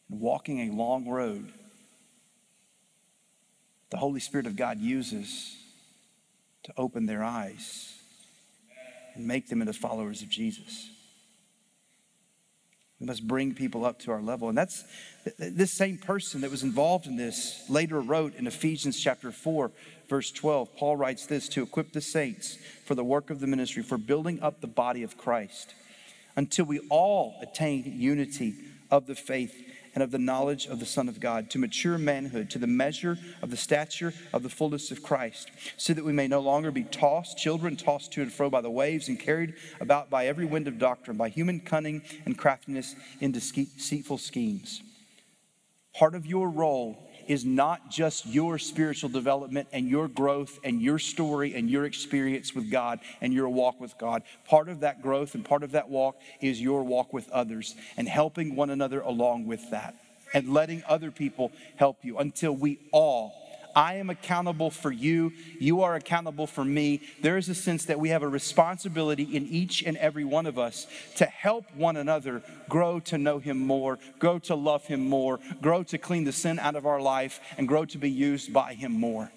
[0.09, 1.51] and walking a long road.
[3.89, 5.55] The Holy Spirit of God uses
[6.63, 7.93] to open their eyes
[9.15, 10.89] and make them into followers of Jesus.
[12.99, 14.49] We must bring people up to our level.
[14.49, 14.83] And that's
[15.39, 19.71] this same person that was involved in this later wrote in Ephesians chapter 4,
[20.11, 20.75] verse 12.
[20.75, 24.43] Paul writes this to equip the saints for the work of the ministry, for building
[24.43, 25.73] up the body of Christ,
[26.35, 28.55] until we all attain unity
[28.91, 29.55] of the faith
[29.95, 33.17] and of the knowledge of the Son of God, to mature manhood, to the measure
[33.41, 36.83] of the stature of the fullness of Christ, so that we may no longer be
[36.83, 40.67] tossed, children tossed to and fro by the waves and carried about by every wind
[40.67, 44.81] of doctrine, by human cunning and craftiness in deceitful schemes.
[45.97, 46.97] Part of your role
[47.27, 52.53] is not just your spiritual development and your growth and your story and your experience
[52.55, 54.23] with God and your walk with God.
[54.45, 58.07] Part of that growth and part of that walk is your walk with others and
[58.07, 59.95] helping one another along with that
[60.33, 63.33] and letting other people help you until we all
[63.75, 65.33] I am accountable for you.
[65.59, 67.01] You are accountable for me.
[67.21, 70.59] There is a sense that we have a responsibility in each and every one of
[70.59, 75.39] us to help one another grow to know Him more, grow to love Him more,
[75.61, 78.73] grow to clean the sin out of our life, and grow to be used by
[78.73, 79.31] Him more.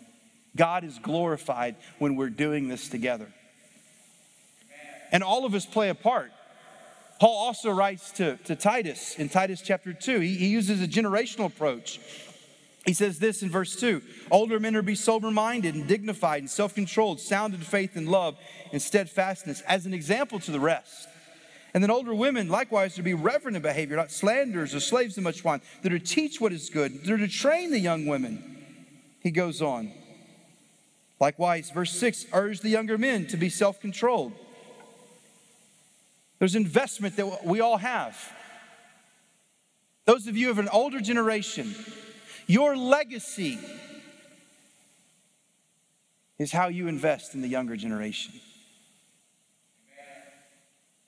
[0.56, 3.26] God is glorified when we're doing this together.
[5.10, 6.32] And all of us play a part.
[7.20, 10.20] Paul also writes to, to Titus in Titus chapter 2.
[10.20, 12.00] He, he uses a generational approach.
[12.84, 16.42] He says this in verse 2 Older men are to be sober minded and dignified
[16.42, 18.36] and self controlled, sound in faith and love
[18.72, 21.08] and steadfastness, as an example to the rest.
[21.72, 25.24] And then older women, likewise, to be reverent in behavior, not slanderers or slaves of
[25.24, 25.60] much wine.
[25.82, 28.50] They're to teach what is good, they're to train the young women.
[29.20, 29.92] He goes on.
[31.18, 34.32] Likewise, verse 6 urge the younger men to be self controlled.
[36.38, 38.16] There's investment that we all have.
[40.04, 41.74] Those of you of an older generation,
[42.46, 43.58] your legacy
[46.38, 48.34] is how you invest in the younger generation.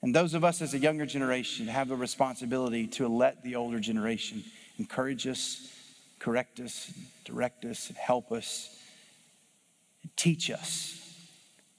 [0.01, 3.79] And those of us as a younger generation have a responsibility to let the older
[3.79, 4.43] generation
[4.77, 5.73] encourage us,
[6.19, 6.93] correct us,
[7.25, 8.79] direct us, and help us,
[10.03, 10.93] and teach us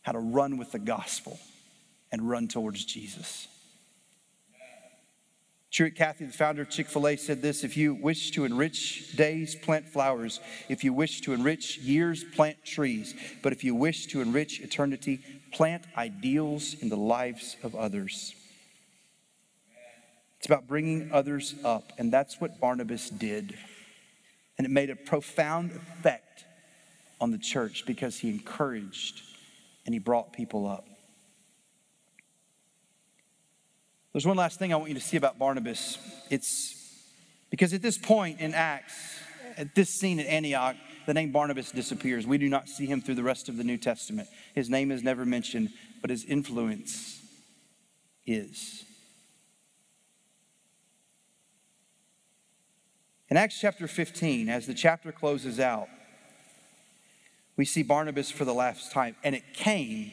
[0.02, 1.38] how to run with the gospel
[2.10, 3.46] and run towards Jesus.
[5.70, 9.14] Truett Cathy, the founder of Chick fil A, said this If you wish to enrich
[9.16, 10.40] days, plant flowers.
[10.68, 13.14] If you wish to enrich years, plant trees.
[13.42, 15.20] But if you wish to enrich eternity,
[15.52, 18.34] plant ideals in the lives of others.
[20.38, 23.54] It's about bringing others up, and that's what Barnabas did.
[24.56, 26.44] And it made a profound effect
[27.20, 29.22] on the church because he encouraged
[29.84, 30.86] and he brought people up.
[34.18, 35.96] There's one last thing I want you to see about Barnabas.
[36.28, 36.74] It's
[37.50, 38.92] because at this point in Acts,
[39.56, 40.74] at this scene at Antioch,
[41.06, 42.26] the name Barnabas disappears.
[42.26, 44.28] We do not see him through the rest of the New Testament.
[44.56, 47.22] His name is never mentioned, but his influence
[48.26, 48.84] is.
[53.28, 55.86] In Acts chapter 15, as the chapter closes out,
[57.56, 60.10] we see Barnabas for the last time, and it came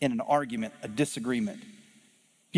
[0.00, 1.60] in an argument, a disagreement.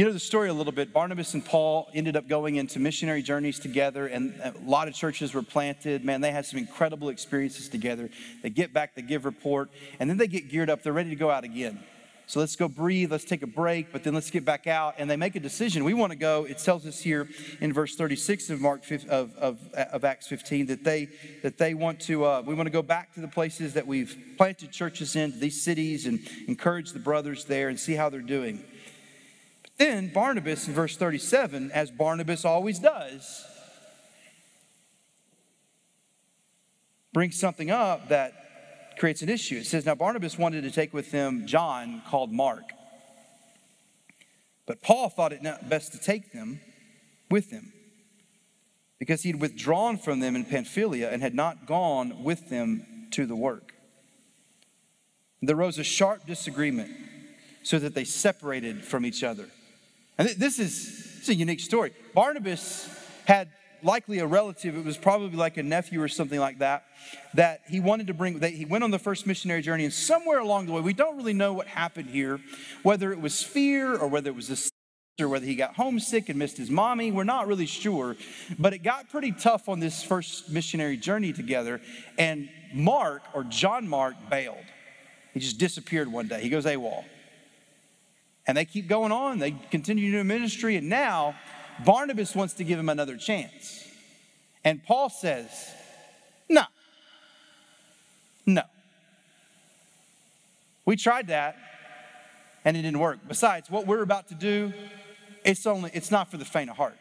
[0.00, 0.94] You know the story a little bit.
[0.94, 5.34] Barnabas and Paul ended up going into missionary journeys together, and a lot of churches
[5.34, 6.06] were planted.
[6.06, 8.08] Man, they had some incredible experiences together.
[8.42, 10.82] They get back, they give report, and then they get geared up.
[10.82, 11.80] They're ready to go out again.
[12.28, 14.94] So let's go breathe, let's take a break, but then let's get back out.
[14.96, 15.84] And they make a decision.
[15.84, 16.44] We want to go.
[16.44, 17.28] It tells us here
[17.60, 21.10] in verse 36 of Mark of, of, of Acts 15 that they
[21.42, 24.16] that they want to uh, we want to go back to the places that we've
[24.38, 28.64] planted churches in, these cities, and encourage the brothers there and see how they're doing.
[29.80, 33.46] Then Barnabas in verse 37, as Barnabas always does,
[37.14, 39.56] brings something up that creates an issue.
[39.56, 42.74] It says, Now Barnabas wanted to take with him John called Mark.
[44.66, 46.60] But Paul thought it best to take them
[47.30, 47.72] with him
[48.98, 53.24] because he had withdrawn from them in Pamphylia and had not gone with them to
[53.24, 53.72] the work.
[55.40, 56.90] There arose a sharp disagreement
[57.62, 59.46] so that they separated from each other.
[60.20, 61.92] And this is, this is a unique story.
[62.14, 62.90] Barnabas
[63.24, 63.48] had
[63.82, 66.84] likely a relative, it was probably like a nephew or something like that,
[67.32, 70.38] that he wanted to bring, that he went on the first missionary journey, and somewhere
[70.38, 72.38] along the way, we don't really know what happened here,
[72.82, 76.38] whether it was fear or whether it was a or whether he got homesick and
[76.38, 78.16] missed his mommy, we're not really sure.
[78.58, 81.80] But it got pretty tough on this first missionary journey together,
[82.18, 84.64] and Mark, or John Mark, bailed.
[85.32, 86.42] He just disappeared one day.
[86.42, 87.04] He goes AWOL.
[88.50, 91.36] And they keep going on, they continue to do ministry, and now
[91.84, 93.86] Barnabas wants to give him another chance.
[94.64, 95.48] And Paul says,
[96.48, 96.64] No,
[98.46, 98.62] no.
[100.84, 101.58] We tried that
[102.64, 103.20] and it didn't work.
[103.28, 104.72] Besides, what we're about to do,
[105.44, 106.96] it's only it's not for the faint of heart.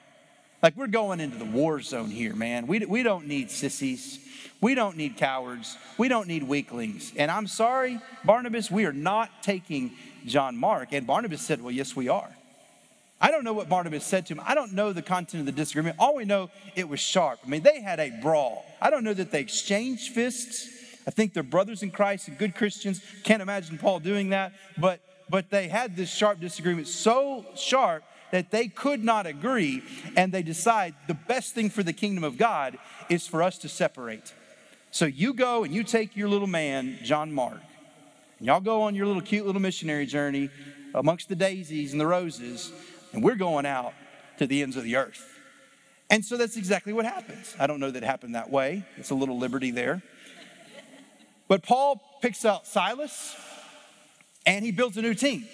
[0.61, 2.67] Like we're going into the war zone here, man.
[2.67, 4.19] We, we don't need sissies.
[4.61, 5.79] We don't need cowards.
[5.97, 7.11] We don't need weaklings.
[7.17, 9.93] And I'm sorry, Barnabas, we are not taking
[10.25, 10.89] John Mark.
[10.91, 12.29] And Barnabas said, Well, yes, we are.
[13.21, 14.41] I don't know what Barnabas said to him.
[14.45, 15.97] I don't know the content of the disagreement.
[15.99, 17.39] All we know, it was sharp.
[17.45, 18.65] I mean, they had a brawl.
[18.81, 20.69] I don't know that they exchanged fists.
[21.05, 23.01] I think they're brothers in Christ and good Christians.
[23.23, 24.53] Can't imagine Paul doing that.
[24.77, 29.83] But, but they had this sharp disagreement, so sharp that they could not agree.
[30.15, 32.77] And they decide the best thing for the kingdom of God
[33.09, 34.33] is for us to separate.
[34.91, 37.59] So you go and you take your little man, John Mark,
[38.39, 40.49] and y'all go on your little cute little missionary journey
[40.95, 42.71] amongst the daisies and the roses,
[43.13, 43.93] and we're going out
[44.37, 45.39] to the ends of the earth.
[46.09, 47.55] And so that's exactly what happens.
[47.59, 48.83] I don't know that it happened that way.
[48.97, 50.01] It's a little liberty there.
[51.47, 53.35] But Paul picks out Silas
[54.45, 55.45] and he builds a new team.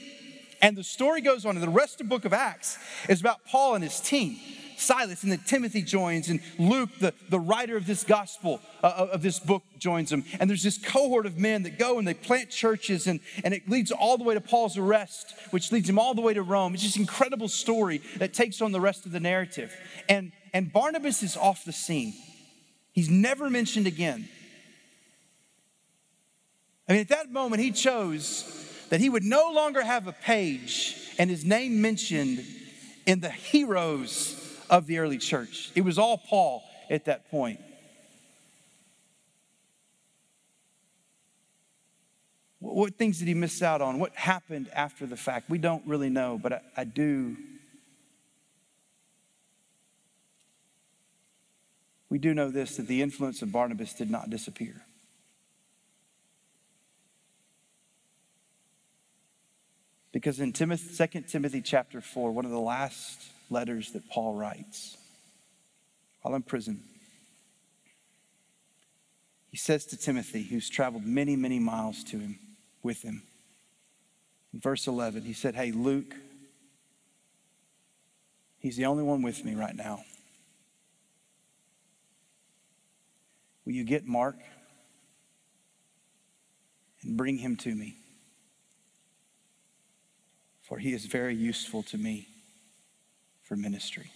[0.62, 2.78] And the story goes on, and the rest of the book of Acts
[3.10, 4.38] is about Paul and his team.
[4.78, 9.22] Silas, and then Timothy joins, and Luke, the, the writer of this gospel, uh, of
[9.22, 10.24] this book, joins them.
[10.40, 13.70] And there's this cohort of men that go and they plant churches, and, and it
[13.70, 16.74] leads all the way to Paul's arrest, which leads him all the way to Rome.
[16.74, 19.76] It's just an incredible story that takes on the rest of the narrative.
[20.10, 22.14] And, and Barnabas is off the scene,
[22.94, 24.30] he's never mentioned again.
[26.88, 28.46] I mean, at that moment, he chose
[28.90, 32.46] that he would no longer have a page and his name mentioned
[33.06, 35.72] in the heroes of the early church.
[35.76, 37.60] It was all Paul at that point.
[42.60, 44.00] What things did he miss out on?
[44.00, 45.50] What happened after the fact?
[45.50, 47.38] We don't really know, but I, I do.
[52.10, 54.82] We do know this that the influence of Barnabas did not disappear.
[60.12, 64.98] Because in Timothy, 2 Timothy chapter 4, one of the last letters that Paul writes
[66.26, 66.80] while in prison,
[69.52, 72.40] he says to Timothy, who's traveled many, many miles to him,
[72.82, 73.22] with him,
[74.52, 76.16] in verse 11, he said, Hey, Luke,
[78.58, 80.04] he's the only one with me right now.
[83.66, 84.38] Will you get Mark
[87.04, 87.98] and bring him to me?
[90.64, 92.30] For he is very useful to me
[93.56, 94.12] for ministry.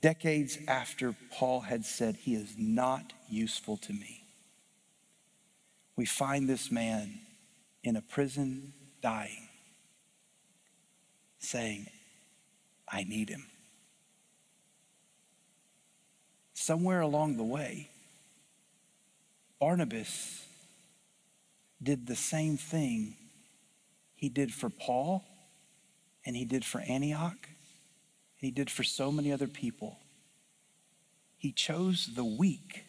[0.00, 4.22] Decades after Paul had said, He is not useful to me,
[5.96, 7.20] we find this man
[7.82, 9.48] in a prison dying,
[11.38, 11.86] saying,
[12.88, 13.46] I need him.
[16.66, 17.88] somewhere along the way,
[19.60, 20.44] Barnabas
[21.80, 23.14] did the same thing
[24.16, 25.24] he did for Paul
[26.26, 29.98] and he did for Antioch and he did for so many other people.
[31.38, 32.84] He chose the weak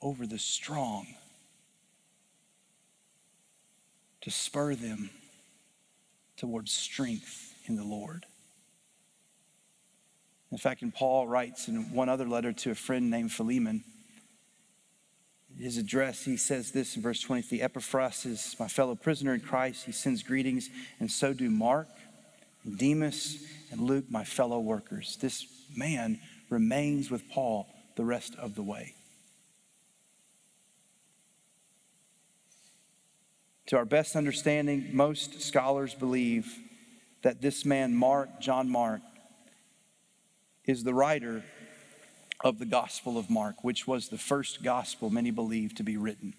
[0.00, 1.06] over the strong
[4.20, 5.10] to spur them
[6.36, 8.24] towards strength in the Lord.
[10.52, 13.82] In fact, and Paul writes in one other letter to a friend named Philemon,
[15.58, 19.86] his address, he says this in verse 23 Epaphras is my fellow prisoner in Christ.
[19.86, 20.68] He sends greetings,
[21.00, 21.88] and so do Mark,
[22.66, 25.16] Demas, and Luke, my fellow workers.
[25.20, 25.46] This
[25.76, 28.94] man remains with Paul the rest of the way.
[33.66, 36.46] To our best understanding, most scholars believe
[37.22, 39.00] that this man, Mark, John Mark,
[40.64, 41.42] is the writer
[42.44, 46.34] of the Gospel of Mark, which was the first gospel many believe to be written.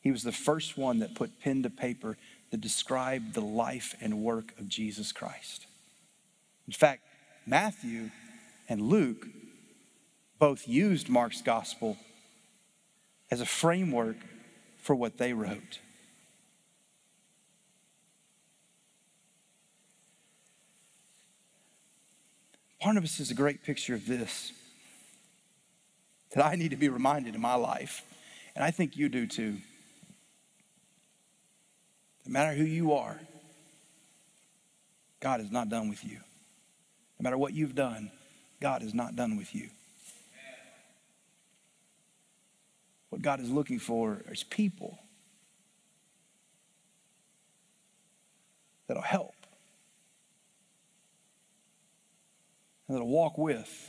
[0.00, 2.16] He was the first one that put pen to paper
[2.50, 5.66] that describe the life and work of Jesus Christ.
[6.66, 7.02] In fact,
[7.46, 8.10] Matthew
[8.68, 9.26] and Luke
[10.38, 11.96] both used Mark's gospel
[13.30, 14.16] as a framework
[14.78, 15.78] for what they wrote.
[22.80, 24.52] Barnabas is a great picture of this
[26.34, 28.02] that I need to be reminded in my life,
[28.54, 29.58] and I think you do too.
[32.26, 33.18] No matter who you are,
[35.20, 36.18] God is not done with you.
[37.18, 38.10] No matter what you've done,
[38.60, 39.70] God is not done with you.
[43.10, 44.98] What God is looking for is people
[48.86, 49.34] that'll help.
[52.90, 53.88] and that'll walk with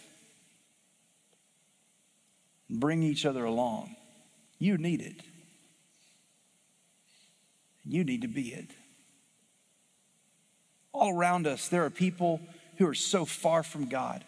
[2.70, 3.96] and bring each other along.
[4.60, 5.16] You need it.
[7.86, 8.70] You need to be it.
[10.94, 12.42] All around us, there are people
[12.78, 14.24] who are so far from God,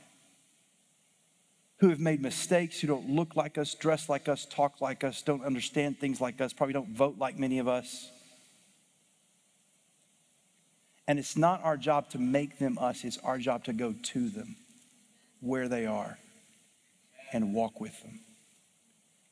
[1.77, 5.21] who have made mistakes, who don't look like us, dress like us, talk like us,
[5.21, 8.09] don't understand things like us, probably don't vote like many of us.
[11.07, 14.29] And it's not our job to make them us, it's our job to go to
[14.29, 14.55] them
[15.41, 16.17] where they are
[17.33, 18.21] and walk with them.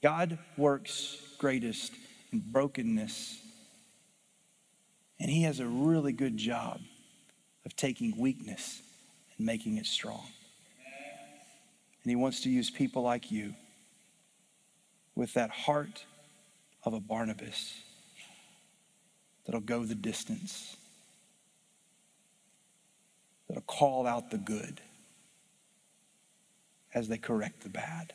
[0.04, 1.94] God works greatest
[2.34, 3.40] in brokenness,
[5.22, 6.82] and He has a really good job
[7.64, 8.82] of taking weakness
[9.38, 10.26] and making it strong.
[12.04, 13.54] And He wants to use people like you
[15.16, 16.04] with that heart
[16.84, 17.76] of a Barnabas
[19.46, 20.76] that'll go the distance,
[23.48, 24.82] that'll call out the good
[26.96, 28.14] as they correct the bad.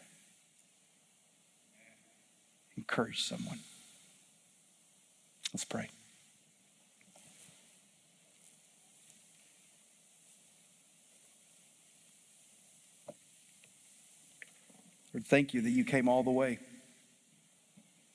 [2.77, 3.61] Encourage someone.
[5.55, 5.89] Let's pray.
[15.17, 16.59] Lord, thank you that you came all the way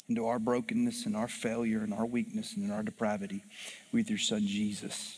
[0.08, 3.44] into our brokenness and our failure and our weakness and our depravity
[3.92, 5.18] with your son Jesus.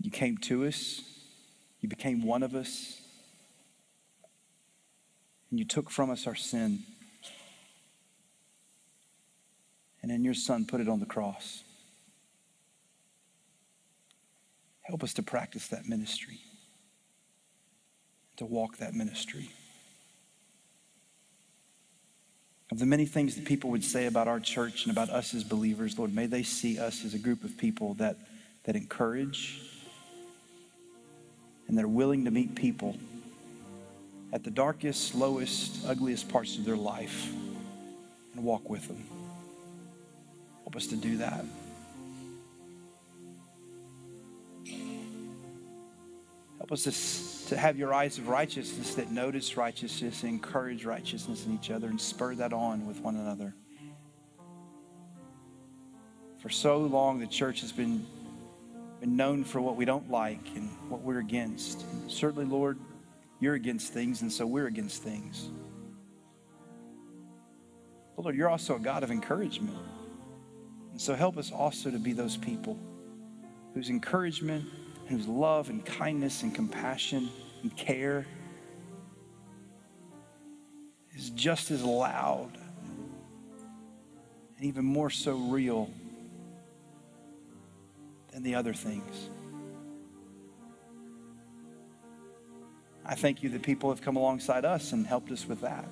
[0.00, 1.02] You came to us,
[1.80, 2.98] you became one of us,
[5.50, 6.78] and you took from us our sin.
[10.00, 11.64] And in your Son, put it on the cross.
[14.82, 16.38] Help us to practice that ministry,
[18.36, 19.50] to walk that ministry.
[22.70, 25.44] Of the many things that people would say about our church and about us as
[25.44, 28.16] believers, Lord, may they see us as a group of people that,
[28.64, 29.62] that encourage
[31.68, 32.96] and that are willing to meet people
[34.32, 37.32] at the darkest, lowest, ugliest parts of their life
[38.34, 39.02] and walk with them.
[40.64, 41.44] Help us to do that.
[46.58, 51.54] Help us to, to have your eyes of righteousness that notice righteousness, encourage righteousness in
[51.54, 53.54] each other, and spur that on with one another.
[56.38, 58.06] For so long, the church has been,
[59.00, 61.82] been known for what we don't like and what we're against.
[61.82, 62.78] And certainly, Lord,
[63.40, 65.50] you're against things, and so we're against things.
[68.16, 69.76] But Lord, you're also a God of encouragement.
[70.90, 72.78] And so help us also to be those people
[73.74, 74.64] whose encouragement,
[75.08, 77.28] whose love and kindness and compassion
[77.62, 78.26] and care
[81.14, 82.58] is just as loud
[84.56, 85.90] and even more so real
[88.32, 89.30] than the other things.
[93.04, 95.88] I thank you that people have come alongside us and helped us with that.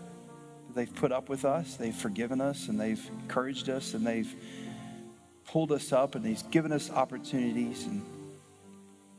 [0.74, 4.34] They've put up with us, they've forgiven us, and they've encouraged us, and they've
[5.44, 8.02] pulled us up, and they've given us opportunities, and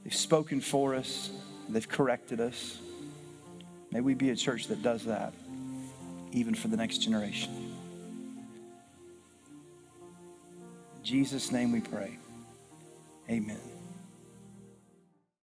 [0.05, 1.31] they've spoken for us,
[1.67, 2.77] they've corrected us.
[3.91, 5.33] May we be a church that does that,
[6.31, 7.73] even for the next generation.
[10.97, 12.17] In Jesus' name we pray.
[13.29, 13.74] Amen.